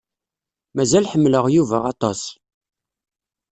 Mazal 0.75 1.09
ḥemmleɣ 1.11 1.45
Yuba 1.55 1.77
aṭas. 1.91 2.21